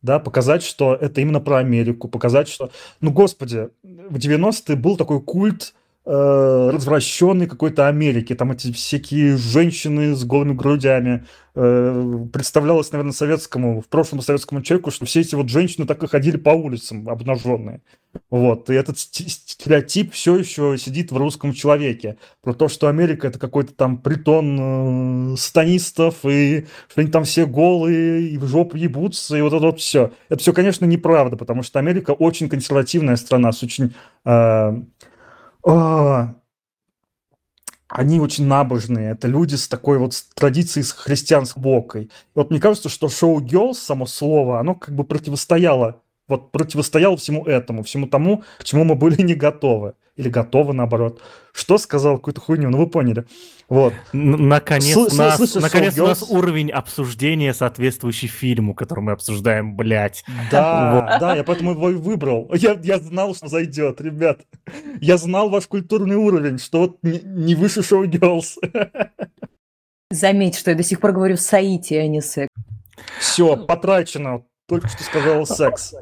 [0.02, 5.20] да, показать, что это именно про Америку, показать, что, ну, господи, в 90-е был такой
[5.20, 13.80] культ развращенной какой-то Америки, там эти всякие женщины с голыми грудями, э, представлялось, наверное, советскому,
[13.80, 17.82] в прошлом советскому человеку, что все эти вот женщины так и ходили по улицам обнаженные.
[18.30, 22.18] Вот, и этот стереотип все еще сидит в русском человеке.
[22.42, 27.46] Про то, что Америка это какой-то там притон э, станистов, и что они там все
[27.46, 30.12] голые, и в жопу ебутся, и вот это вот все.
[30.28, 33.94] Это все, конечно, неправда, потому что Америка очень консервативная страна с очень...
[34.24, 34.82] Э,
[37.88, 42.04] они очень набожные, это люди с такой вот традицией с христианской бокой.
[42.04, 47.16] И вот мне кажется, что шоу Girls, само слово, оно как бы противостояло вот противостоял
[47.16, 49.94] всему этому, всему тому, к чему мы были не готовы.
[50.16, 51.22] Или готовы, наоборот.
[51.52, 53.24] Что сказал какую-то хуйню, ну вы поняли.
[53.68, 53.94] Вот.
[54.12, 60.22] Наконец, Сл- нас, слышишь, наконец у нас уровень обсуждения соответствующий фильму, который мы обсуждаем, блядь.
[60.50, 61.20] Да, вот.
[61.20, 62.50] да, я поэтому его и выбрал.
[62.54, 64.42] Я, я знал, что зайдет, ребят.
[65.00, 68.56] Я знал ваш культурный уровень, что вот не, не выше шоу Girls.
[70.10, 72.50] Заметь, что я до сих пор говорю Саити, а не секс.
[73.18, 75.94] Все, потрачено только что сказал секс.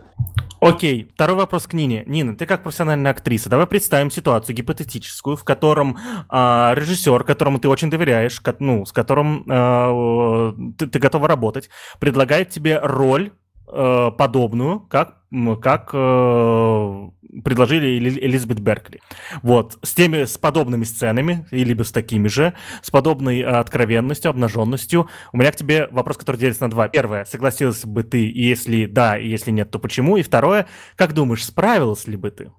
[0.61, 2.05] Окей, второй вопрос к Нине.
[2.07, 7.69] Нина, ты как профессиональная актриса, давай представим ситуацию гипотетическую, в котором э, режиссер, которому ты
[7.69, 13.33] очень доверяешь, ну, с которым э, ты, ты готова работать, предлагает тебе роль
[13.73, 15.17] э, подобную, как,
[15.63, 17.11] как э,
[17.45, 19.01] предложили Элизабет Беркли.
[19.43, 25.09] Вот, с теми, с подобными сценами, либо с такими же, с подобной э, откровенностью, обнаженностью.
[25.33, 26.89] У меня к тебе вопрос, который делится на два.
[26.89, 30.17] Первое, согласилась бы ты, и если да, и если нет, то почему?
[30.17, 32.51] И второе, как думаешь, справилась ли бы ты?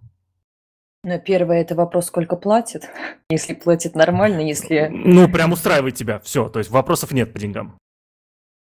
[1.03, 2.87] Ну, первое, это вопрос, сколько платят.
[3.29, 4.87] Если платят нормально, если...
[4.91, 7.79] Ну, прям устраивает тебя, все, то есть вопросов нет по деньгам.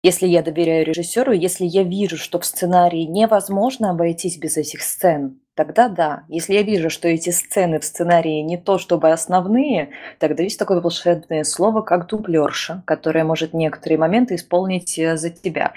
[0.09, 5.39] Если я доверяю режиссеру, если я вижу, что в сценарии невозможно обойтись без этих сцен,
[5.55, 6.23] тогда да.
[6.29, 10.81] Если я вижу, что эти сцены в сценарии не то чтобы основные, тогда есть такое
[10.81, 15.75] волшебное слово, как дублерша, которое может некоторые моменты исполнить э, за тебя.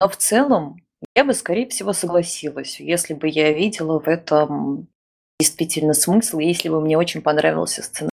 [0.00, 0.80] Но в целом
[1.14, 4.88] я бы, скорее всего, согласилась, если бы я видела в этом
[5.38, 8.13] действительно смысл, если бы мне очень понравился сценарий.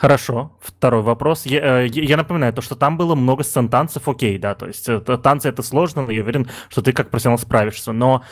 [0.00, 0.56] Хорошо.
[0.62, 1.44] Второй вопрос.
[1.44, 4.88] Я, э, я напоминаю, то, что там было много сцен танцев, окей, да, то есть
[4.88, 8.22] это, танцы это сложно, но я уверен, что ты как профессионал справишься, но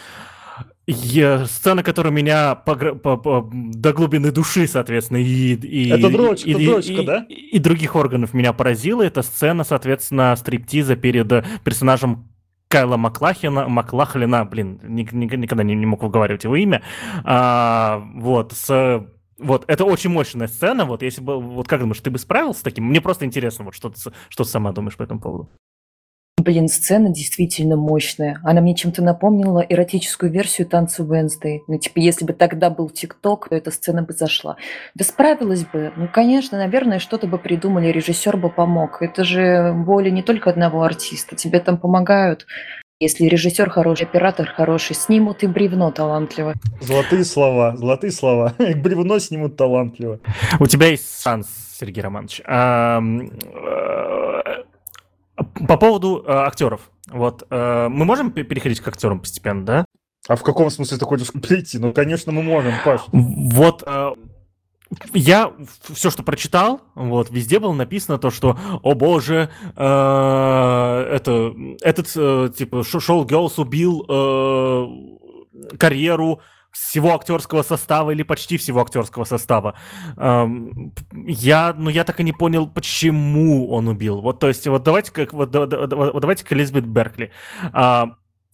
[0.86, 6.48] я, сцена, которая меня по, по, по, до глубины души, соответственно, и, и, это дрочка,
[6.48, 7.26] и, дрочка, и, да?
[7.28, 9.02] И, и других органов меня поразила.
[9.02, 11.28] Это сцена, соответственно, стриптиза перед
[11.64, 12.30] персонажем
[12.68, 16.80] Кайла Маклахина, Маклахлина, блин, никогда не, не мог выговаривать его имя,
[17.24, 19.06] а, вот, с
[19.38, 20.84] вот, это очень мощная сцена.
[20.84, 22.84] Вот, если бы, вот как думаешь, ты бы справился с таким?
[22.84, 25.48] Мне просто интересно, вот что ты, что ты сама думаешь по этому поводу.
[26.38, 28.40] Блин, сцена действительно мощная.
[28.44, 31.58] Она мне чем-то напомнила эротическую версию танца Wednesday.
[31.66, 34.56] Ну, типа, если бы тогда был ТикТок, то эта сцена бы зашла.
[34.94, 35.92] Да справилась бы.
[35.96, 39.02] Ну, конечно, наверное, что-то бы придумали, режиссер бы помог.
[39.02, 41.34] Это же воля не только одного артиста.
[41.34, 42.46] Тебе там помогают
[43.00, 46.54] если режиссер хороший, оператор хороший, снимут и бревно талантливо.
[46.80, 48.54] Золотые слова, золотые слова.
[48.58, 50.18] Бревно снимут талантливо.
[50.58, 52.40] У тебя есть шанс, Сергей Романович.
[52.44, 53.00] Э,
[55.68, 56.90] по поводу э, актеров.
[57.08, 59.84] Вот, э, мы можем переходить к актерам постепенно, да?
[60.26, 61.78] А в каком смысле ты хочешь прийти?
[61.78, 63.02] Ну, конечно, мы можем, Паш.
[63.12, 63.84] Вот
[65.12, 65.52] я
[65.92, 72.50] все, что прочитал, вот, везде было написано то, что, о боже, э, это, этот, э,
[72.56, 79.74] типа, Шоу Girls убил э, карьеру всего актерского состава или почти всего актерского состава.
[80.16, 80.94] Эм,
[81.26, 84.20] я, ну, я так и не понял, почему он убил.
[84.20, 87.30] Вот, то есть, вот давайте как, вот, вот, вот давайте к Элизабет Беркли.
[87.72, 88.04] Э,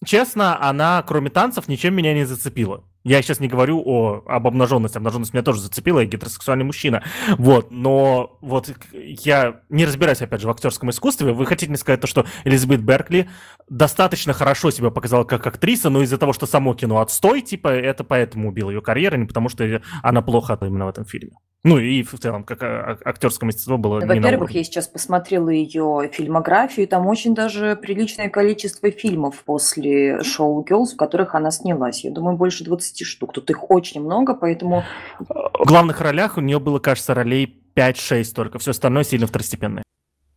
[0.05, 2.85] честно, она, кроме танцев, ничем меня не зацепила.
[3.04, 4.96] Я сейчас не говорю о, об обнаженности.
[4.96, 7.02] Обнаженность меня тоже зацепила, я гетеросексуальный мужчина.
[7.36, 11.32] Вот, но вот я не разбираюсь, опять же, в актерском искусстве.
[11.32, 13.28] Вы хотите мне сказать то, что Элизабет Беркли
[13.68, 18.04] достаточно хорошо себя показала как актриса, но из-за того, что само кино отстой, типа, это
[18.04, 21.32] поэтому убило ее карьеру, не потому что она плохо именно в этом фильме.
[21.64, 26.87] Ну и в целом, как а, актерское мастерство было Во-первых, я сейчас посмотрела ее фильмографию,
[26.87, 32.05] там очень даже приличное количество фильмов после шоу Girls, в которых она снялась.
[32.05, 33.33] Я думаю, больше 20 штук.
[33.33, 34.85] Тут их очень много, поэтому...
[35.18, 38.59] В главных ролях у нее было, кажется, ролей 5-6 только.
[38.59, 39.85] Все остальное сильно второстепенное.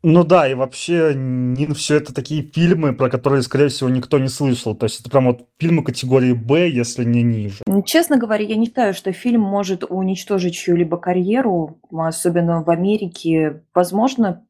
[0.03, 4.29] Ну да, и вообще не все это такие фильмы, про которые, скорее всего, никто не
[4.29, 4.75] слышал.
[4.75, 7.63] То есть это прям вот фильмы категории «Б», если не ниже.
[7.85, 13.63] Честно говоря, я не считаю, что фильм может уничтожить чью-либо карьеру, особенно в Америке.
[13.73, 14.45] Возможно,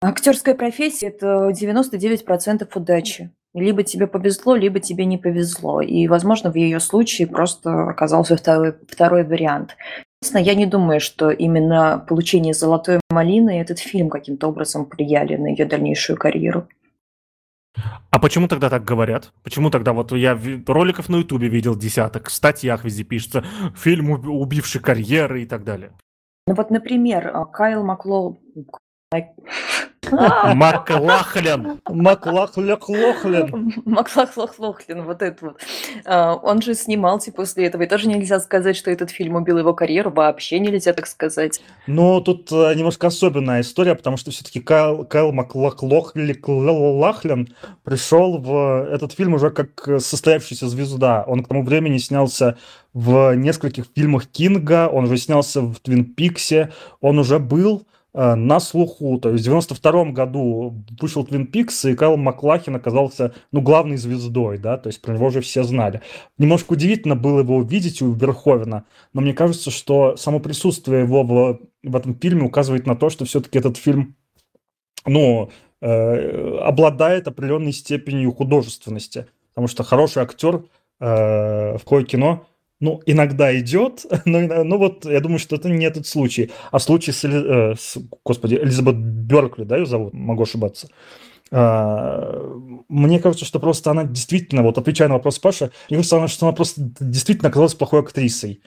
[0.00, 3.30] актерская профессия– это 99% удачи.
[3.52, 5.80] Либо тебе повезло, либо тебе не повезло.
[5.80, 9.76] И, возможно, в ее случае просто оказался второй, второй вариант.
[10.22, 15.46] Я не думаю, что именно получение «Золотой малины» и этот фильм каким-то образом влияли на
[15.48, 16.68] ее дальнейшую карьеру.
[18.10, 19.32] А почему тогда так говорят?
[19.42, 24.80] Почему тогда вот я роликов на Ютубе видел десяток, в статьях везде пишется фильм, убивший
[24.80, 25.92] карьеры и так далее?
[26.46, 28.36] Ну вот, например, Кайл Макло...
[30.10, 31.80] Маклахлен.
[31.88, 33.74] Маклахлехлохлен.
[33.84, 35.60] Маклахлохлохлен, вот это вот.
[36.04, 39.74] А, он же снимался после этого, и тоже нельзя сказать, что этот фильм убил его
[39.74, 41.60] карьеру, вообще нельзя так сказать.
[41.86, 46.18] Ну, тут э, немножко особенная история, потому что все-таки Кайл, Кайл Маклахлен
[47.84, 51.24] пришел в этот фильм уже как состоявшаяся звезда.
[51.26, 52.56] Он к тому времени снялся
[52.94, 58.60] в нескольких фильмах Кинга, он уже снялся в Твин Пиксе, он уже был Э, на
[58.60, 59.18] слуху.
[59.18, 64.58] То есть в 92 году вышел Твин Пикс, и Кайл Маклахин оказался, ну, главной звездой,
[64.58, 66.02] да, то есть про него уже все знали.
[66.38, 71.60] Немножко удивительно было его увидеть у Верховена, но мне кажется, что само присутствие его в,
[71.82, 74.16] в этом фильме указывает на то, что все-таки этот фильм,
[75.06, 80.64] ну, э, обладает определенной степенью художественности, потому что хороший актер
[81.00, 82.46] э, в кое кино
[82.80, 86.50] ну, иногда идет, но, ну вот я думаю, что это не этот случай.
[86.70, 90.88] А случай с, э, с господи, Элизабет Беркли, да, ее зовут, могу ошибаться.
[91.52, 92.42] А,
[92.88, 96.54] мне кажется, что просто она действительно, вот отвечая на вопрос Паша, мне кажется, что она
[96.54, 98.62] просто действительно оказалась плохой актрисой.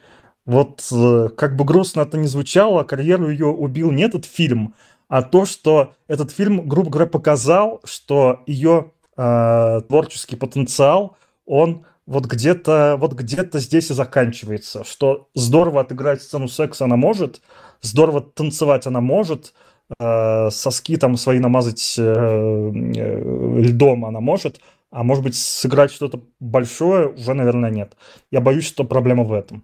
[0.45, 4.75] Вот э, как бы грустно это ни звучало, карьеру ее убил не этот фильм,
[5.07, 12.25] а то, что этот фильм, грубо говоря, показал, что ее э, творческий потенциал, он вот
[12.25, 17.41] где-то вот где-то здесь и заканчивается, что здорово отыграть сцену секса она может,
[17.81, 19.53] здорово танцевать она может,
[19.99, 24.59] э, соски там свои намазать э, э, льдом она может,
[24.91, 27.97] а может быть сыграть что-то большое уже, наверное, нет.
[28.31, 29.63] Я боюсь, что проблема в этом.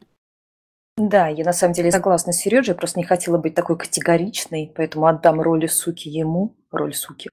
[0.97, 5.05] Да, я на самом деле согласна с Сережей, просто не хотела быть такой категоричной, поэтому
[5.05, 7.29] отдам роли суки ему, роль суки.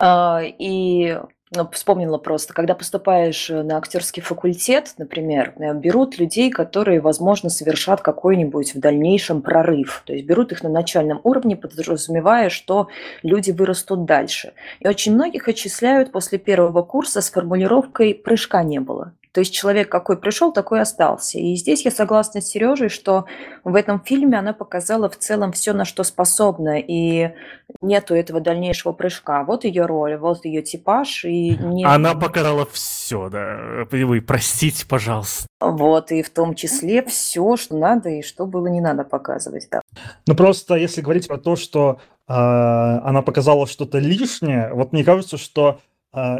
[0.00, 1.16] А, и
[1.64, 8.00] вспомнила просто, когда поступаешь э, на актерский факультет, например, э, берут людей, которые, возможно, совершат
[8.00, 10.02] какой-нибудь в дальнейшем прорыв.
[10.06, 12.88] То есть берут их на начальном уровне, подразумевая, что
[13.22, 14.52] люди вырастут дальше.
[14.80, 19.12] И очень многих отчисляют после первого курса с формулировкой «прыжка не было».
[19.36, 21.38] То есть человек какой пришел, такой остался.
[21.38, 23.26] И здесь я согласна с Сережей, что
[23.64, 27.34] в этом фильме она показала в целом все, на что способна, и
[27.82, 29.44] нету этого дальнейшего прыжка.
[29.44, 31.26] Вот ее роль, вот ее типаж.
[31.26, 31.84] И не...
[31.84, 33.84] Она показала все, да.
[33.90, 35.46] Вы простите, пожалуйста.
[35.60, 39.68] Вот, и в том числе все, что надо и что было не надо показывать.
[39.70, 39.82] Да.
[40.26, 45.36] Ну просто, если говорить про то, что э, она показала что-то лишнее, вот мне кажется,
[45.36, 45.78] что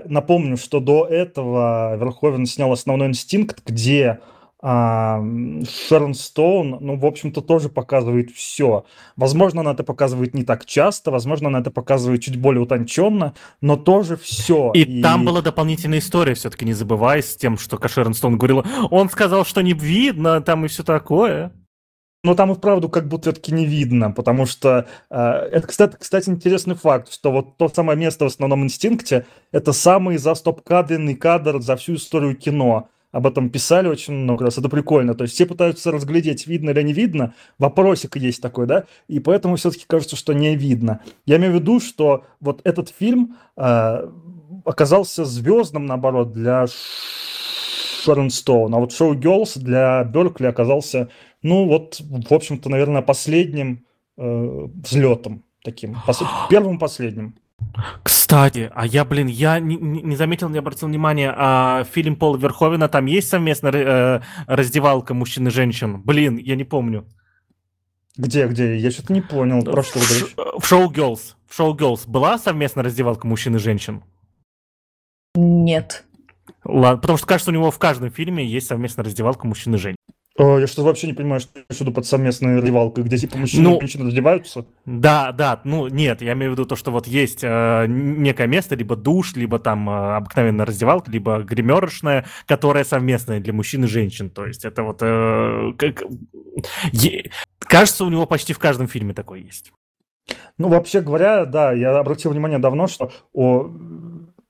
[0.07, 4.21] напомню, что до этого Верховен снял «Основной инстинкт», где
[4.63, 5.23] а,
[5.69, 8.85] Шерон Стоун, ну, в общем-то, тоже показывает все.
[9.15, 13.77] Возможно, она это показывает не так часто, возможно, она это показывает чуть более утонченно, но
[13.77, 14.73] тоже все.
[14.75, 15.03] И, и...
[15.03, 19.45] там была дополнительная история, все-таки не забывай, с тем, что Шерон Стоун говорила, он сказал,
[19.45, 21.53] что не видно, там и все такое.
[22.27, 26.29] Но там и вправду как будто все-таки не видно, потому что э, это, кстати, кстати,
[26.29, 31.77] интересный факт, что вот то самое место в основном инстинкте это самый застоп-кадренный кадр за
[31.77, 32.89] всю историю кино.
[33.13, 35.15] об этом писали очень много раз, это прикольно.
[35.15, 39.55] То есть все пытаются разглядеть, видно или не видно, вопросик есть такой, да, и поэтому
[39.55, 41.03] все-таки кажется, что не видно.
[41.27, 44.11] Я имею в виду, что вот этот фильм э,
[44.65, 46.67] оказался звездным, наоборот, для
[48.07, 51.09] Шерон Стоун, а вот Шоу Girls для Беркли оказался,
[51.43, 53.85] ну вот, в общем-то, наверное, последним
[54.17, 57.35] э, взлетом таким, пос- первым последним.
[58.03, 62.89] Кстати, а я, блин, я не, не заметил, не обратил внимания, а фильм Пола Верховена,
[62.89, 66.01] там есть совместная э, раздевалка мужчин и женщин?
[66.03, 67.07] Блин, я не помню.
[68.17, 68.77] Где, где?
[68.77, 69.63] Я что-то не понял.
[69.65, 70.35] Про что вы говорите?
[70.59, 71.35] В Шоу Girls.
[71.49, 74.03] В Шоу Girls была совместная раздевалка мужчин и женщин?
[75.35, 76.06] Нет.
[76.65, 79.97] Ладно, потому что, кажется, у него в каждом фильме есть совместная раздевалка мужчин и женщин.
[80.39, 83.77] О, я что вообще не понимаю, что сюда под совместной раздевалкой, где типа мужчины Ну,
[83.79, 84.67] и женщины раздеваются.
[84.85, 88.75] Да, да, ну нет, я имею в виду то, что вот есть э, некое место,
[88.75, 94.29] либо душ, либо там э, обыкновенная раздевалка, либо гримерочная, которая совместная для мужчин и женщин.
[94.29, 94.99] То есть это вот...
[95.01, 96.03] э, как-
[96.93, 97.31] е-
[97.61, 99.73] Кажется, у него почти в каждом фильме такой есть.
[100.59, 103.71] Ну, вообще говоря, да, я обратил внимание давно, что о...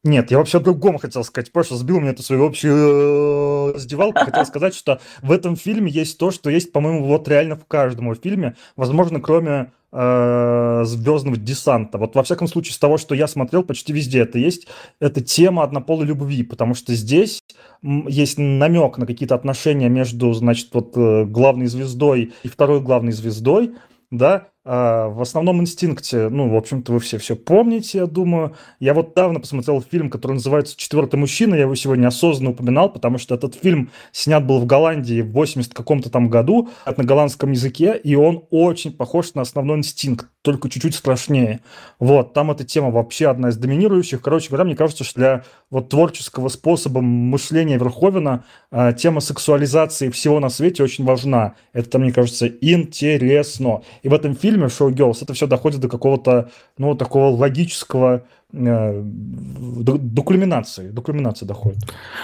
[0.06, 1.50] Нет, я вообще о другом хотел сказать.
[1.52, 4.24] Просто сбил меня эту свою общую э, раздевалку.
[4.24, 8.14] Хотел сказать, что в этом фильме есть то, что есть, по-моему, вот реально в каждом
[8.14, 8.54] фильме.
[8.76, 11.98] Возможно, кроме э, «Звездного десанта».
[11.98, 14.68] Вот во всяком случае, с того, что я смотрел, почти везде это есть.
[15.00, 17.40] Это тема однополой любви, потому что здесь
[17.82, 23.74] есть намек на какие-то отношения между, значит, вот э, главной звездой и второй главной звездой,
[24.12, 28.56] да, в основном инстинкте, ну, в общем-то, вы все все помните, я думаю.
[28.80, 33.18] Я вот давно посмотрел фильм, который называется «Четвертый мужчина», я его сегодня осознанно упоминал, потому
[33.18, 37.96] что этот фильм снят был в Голландии в 80 каком-то там году на голландском языке,
[38.02, 41.60] и он очень похож на основной инстинкт, только чуть-чуть страшнее.
[42.00, 44.20] Вот, там эта тема вообще одна из доминирующих.
[44.20, 50.40] Короче говоря, мне кажется, что для вот творческого способа мышления Верховена а, тема сексуализации всего
[50.40, 51.54] на свете очень важна.
[51.72, 53.82] Это, мне кажется, интересно.
[54.02, 59.02] И в этом фильме Show Girls это все доходит до какого-то, ну, такого логического э,
[59.02, 61.78] до, до кульминации, до кульминации доходит.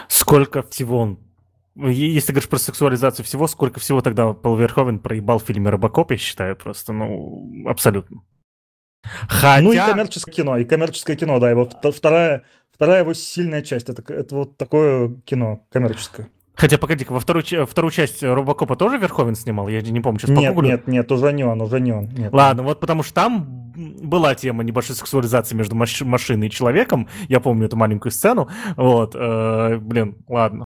[0.09, 1.19] Сколько всего он...
[1.75, 6.19] Если говоришь про сексуализацию всего, сколько всего тогда Пол Верховен проебал в фильме «Робокоп», я
[6.19, 8.23] считаю, просто, ну, абсолютно.
[9.03, 9.63] Хотя...
[9.63, 13.89] Ну и коммерческое кино, и коммерческое кино, да, его вт- вторая, вторая его сильная часть,
[13.89, 16.31] это, это вот такое кино коммерческое.
[16.55, 19.69] Хотя, погоди-ка, во вторую, вторую часть Робокопа тоже Верховен снимал?
[19.69, 20.69] Я не помню, сейчас Нет, погуглю.
[20.71, 22.05] нет, нет, уже не он, уже не он.
[22.07, 22.33] Нет.
[22.33, 27.09] Ладно, вот потому что там была тема небольшой сексуализации между маш- машиной и человеком.
[27.29, 28.49] Я помню эту маленькую сцену.
[28.77, 30.67] Вот, э, блин, ладно.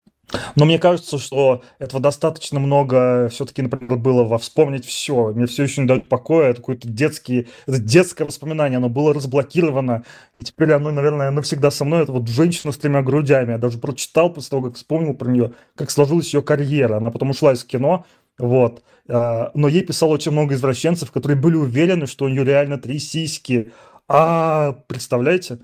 [0.57, 5.33] Но мне кажется, что этого достаточно много все-таки, например, было во «Вспомнить все».
[5.33, 6.51] Мне все еще не дает покоя.
[6.51, 8.79] Это какое-то детский, это детское воспоминание.
[8.79, 10.05] Оно было разблокировано.
[10.41, 12.03] И теперь оно, наверное, навсегда со мной.
[12.03, 13.53] Это вот женщина с тремя грудями.
[13.53, 16.97] Я даже прочитал после того, как вспомнил про нее, как сложилась ее карьера.
[16.99, 18.07] Она потом ушла из кино.
[18.39, 18.83] Вот.
[19.09, 22.99] А, Но ей писало очень много извращенцев, которые были уверены, что у нее реально три
[22.99, 23.73] сиськи.
[24.09, 25.59] А, представляете?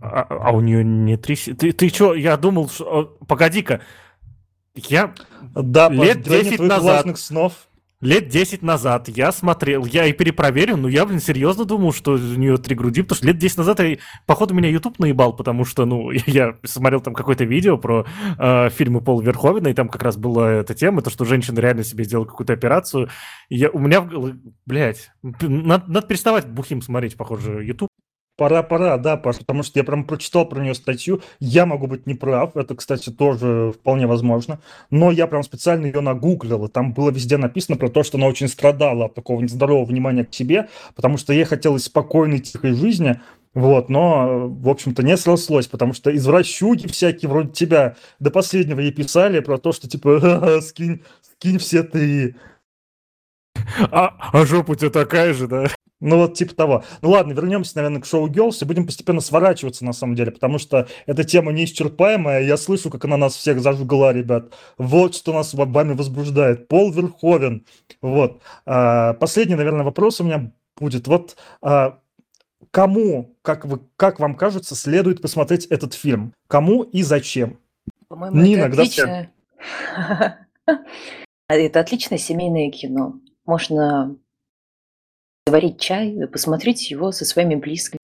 [0.00, 1.36] А, а у нее не три...
[1.36, 2.84] Ты, ты что, я думал, что...
[2.84, 3.80] о, Погоди-ка.
[4.74, 5.14] Я
[5.54, 7.18] Да, Лет грани 10 твоих назад.
[7.18, 7.52] снов.
[8.00, 12.18] лет 10 назад я смотрел, я и перепроверил, но я, блин, серьезно думал, что у
[12.18, 15.86] нее три груди, потому что лет 10 назад, я, походу, меня YouTube наебал, потому что,
[15.86, 18.04] ну, я смотрел там какое-то видео про
[18.38, 21.84] э, фильмы Пола Верховена, и там как раз была эта тема, то, что женщина реально
[21.84, 23.08] себе сделала какую-то операцию.
[23.48, 24.06] И я, у меня,
[24.66, 27.88] блядь, надо, надо переставать бухим смотреть, похоже, YouTube.
[28.36, 31.22] Пора, пора, да, потому что я прям прочитал про нее статью.
[31.38, 34.58] Я могу быть неправ, это, кстати, тоже вполне возможно.
[34.90, 38.26] Но я прям специально ее нагуглил, и там было везде написано про то, что она
[38.26, 43.20] очень страдала от такого нездорового внимания к себе, потому что ей хотелось спокойной, тихой жизни,
[43.54, 48.90] вот, но, в общем-то, не срослось, потому что извращуги всякие вроде тебя до последнего ей
[48.90, 52.34] писали про то, что, типа, «Ха-ха, скинь, скинь все три.
[53.92, 55.66] А, а жопа у тебя такая же, да?
[56.04, 56.84] Ну вот типа того.
[57.00, 60.58] Ну ладно, вернемся, наверное, к шоу Girls и будем постепенно сворачиваться на самом деле, потому
[60.58, 62.42] что эта тема неисчерпаемая.
[62.42, 64.52] Я слышу, как она нас всех зажгла, ребят.
[64.76, 66.68] Вот что нас в вами возбуждает.
[66.68, 67.64] Пол Верховен.
[68.02, 68.42] Вот.
[68.66, 71.08] А, последний, наверное, вопрос у меня будет.
[71.08, 72.00] Вот а,
[72.70, 76.34] кому, как, вы, как вам кажется, следует посмотреть этот фильм?
[76.48, 77.58] Кому и зачем?
[78.08, 79.32] По-моему, Нина, это отличное...
[81.48, 83.20] Это отличное семейное кино.
[83.46, 84.16] Можно
[85.46, 87.98] заварить чай и посмотреть его со своими близкими.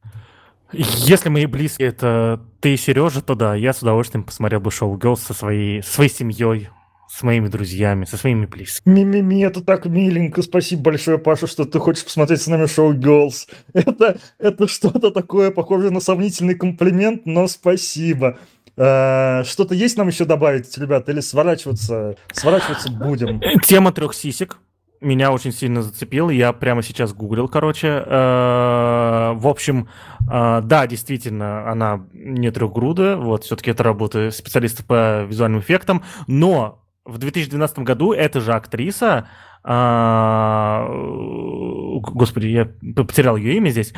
[0.72, 4.96] Если мои близкие это ты и Сережа, то да, я с удовольствием посмотрел бы шоу
[4.98, 6.68] Girls со своей, со своей семьей,
[7.08, 8.92] с моими друзьями, со своими близкими.
[8.94, 10.42] Ми-ми-ми, это так миленько.
[10.42, 13.48] Спасибо большое, Паша, что ты хочешь посмотреть с нами шоу Girls.
[13.72, 18.38] Это, это что-то такое, похоже на сомнительный комплимент, но спасибо.
[18.76, 23.40] Э, что-то есть нам еще добавить, ребята, или сворачиваться, сворачиваться будем?
[23.62, 24.58] Тема трех сисек
[25.00, 26.30] меня очень сильно зацепила.
[26.30, 27.88] Я прямо сейчас гуглил, короче.
[27.88, 29.88] Э, в общем,
[30.30, 33.16] э, да, действительно, она не трехгрудая.
[33.16, 36.04] Вот, все-таки это работа специалистов по визуальным эффектам.
[36.26, 39.28] Но в 2012 году эта же актриса
[39.62, 42.64] а, господи, я
[43.04, 43.92] потерял ее имя здесь,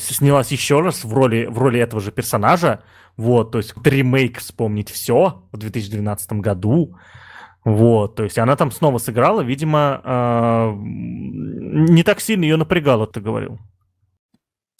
[0.00, 2.82] снялась еще раз в роли, в роли этого же персонажа,
[3.18, 6.96] вот, то есть ремейк «Вспомнить все» в 2012 году,
[7.64, 13.20] вот, то есть она там снова сыграла, видимо, а, не так сильно ее напрягало, ты
[13.20, 13.58] говорил.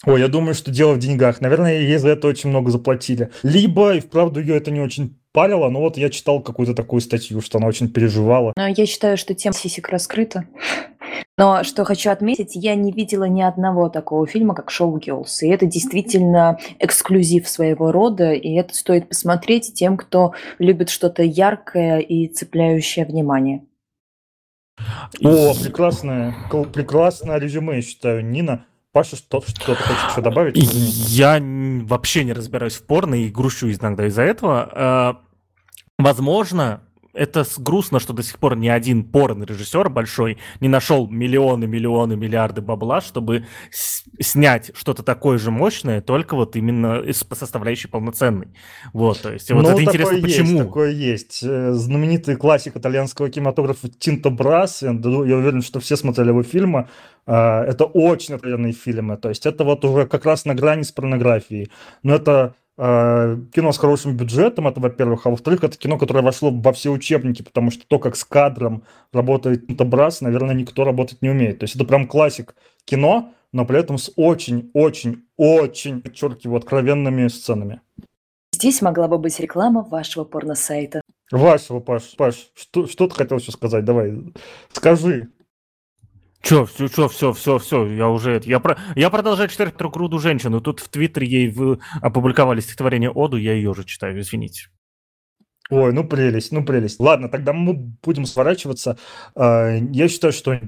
[0.05, 1.39] Ой, я думаю, что дело в деньгах.
[1.39, 3.31] Наверное, ей за это очень много заплатили.
[3.41, 7.39] Либо, и вправду, ее это не очень парило, но вот я читал какую-то такую статью,
[7.39, 8.51] что она очень переживала.
[8.57, 10.45] Но я считаю, что тема сисек раскрыта.
[11.37, 15.39] Но что хочу отметить, я не видела ни одного такого фильма, как «Шоу Girls».
[15.41, 21.99] И это действительно эксклюзив своего рода, и это стоит посмотреть тем, кто любит что-то яркое
[21.99, 23.63] и цепляющее внимание.
[25.21, 26.35] О, прекрасное,
[26.73, 28.65] прекрасное резюме, я считаю, Нина.
[28.91, 30.55] Паша, что, что ты хочешь еще добавить?
[30.55, 35.17] Я вообще не разбираюсь в порно и грущу иногда из-за этого.
[35.19, 35.33] Э,
[35.97, 36.83] возможно,
[37.13, 42.61] это грустно, что до сих пор ни один порно-режиссер большой не нашел миллионы, миллионы, миллиарды
[42.61, 48.47] бабла, чтобы снять что-то такое же мощное, только вот именно из составляющей полноценной.
[48.93, 50.59] Вот, то есть, вот ну, это интересно, есть, почему.
[50.59, 51.43] Такое есть.
[51.43, 56.89] Э, знаменитый классик итальянского кинематографа Тинто Брас, я уверен, что все смотрели его фильмы,
[57.25, 60.91] а, это очень откровенные фильмы, то есть это вот уже как раз на грани с
[60.91, 61.71] порнографией.
[62.01, 66.49] Но это Э, кино с хорошим бюджетом, это во-первых, а во-вторых, это кино, которое вошло
[66.49, 71.29] во все учебники, потому что то, как с кадром работает Табрас, наверное, никто работать не
[71.29, 71.59] умеет.
[71.59, 72.55] То есть это прям классик
[72.85, 77.81] кино, но при этом с очень-очень-очень, подчеркиваю, откровенными сценами.
[78.51, 81.01] Здесь могла бы быть реклама вашего порно-сайта.
[81.31, 83.85] Вашего, Паш, Паш, что, что ты хотел еще сказать?
[83.85, 84.13] Давай,
[84.71, 85.29] скажи.
[86.43, 88.41] Че, все, все, все, все, все, я уже...
[88.43, 90.59] Я, про, я продолжаю читать про груду женщину.
[90.59, 94.67] Тут в Твиттере ей в, опубликовали стихотворение Оду, я ее уже читаю, извините.
[95.69, 96.99] Ой, ну прелесть, ну прелесть.
[96.99, 98.97] Ладно, тогда мы будем сворачиваться.
[99.35, 100.59] А, я считаю, что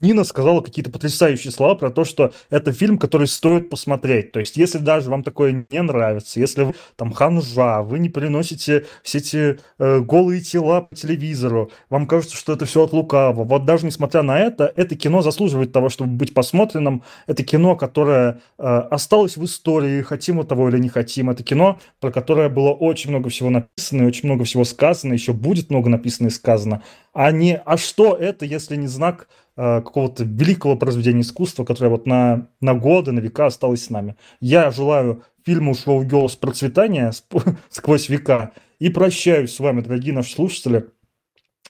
[0.00, 4.32] Нина сказала какие-то потрясающие слова про то, что это фильм, который стоит посмотреть.
[4.32, 8.86] То есть, если даже вам такое не нравится, если вы там ханжа, вы не приносите
[9.02, 13.44] все эти э, голые тела по телевизору, вам кажется, что это все от лукавого.
[13.44, 17.02] Вот даже несмотря на это, это кино заслуживает того, чтобы быть посмотренным.
[17.26, 21.30] Это кино, которое э, осталось в истории, хотим мы того или не хотим.
[21.30, 25.32] Это кино, про которое было очень много всего написано и очень много всего сказано, еще
[25.32, 26.82] будет много написано и сказано.
[27.12, 32.48] А не, а что это, если не знак какого-то великого произведения искусства, которое вот на,
[32.60, 34.16] на годы, на века осталось с нами.
[34.40, 37.12] Я желаю фильму «Шоу Girls» процветания
[37.70, 40.86] сквозь века и прощаюсь с вами, дорогие наши слушатели.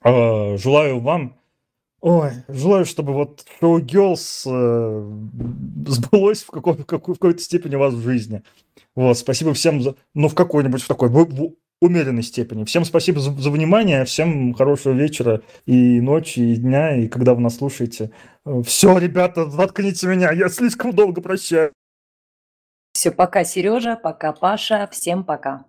[0.03, 1.37] Э, желаю вам
[2.01, 5.11] Ой, желаю, чтобы вот шоу Girls э,
[5.87, 8.41] сбылось в, какой- в, какой- в какой-то степени у вас в жизни.
[8.95, 9.95] Вот, спасибо всем за...
[10.15, 11.09] Ну, в какой-нибудь, в такой,
[11.81, 12.63] умеренной степени.
[12.63, 17.41] Всем спасибо за, за внимание, всем хорошего вечера и ночи, и дня, и когда вы
[17.41, 18.11] нас слушаете.
[18.63, 21.73] Все, ребята, заткните меня, я слишком долго прощаю.
[22.93, 25.65] Все, пока, Сережа, пока, Паша, всем пока.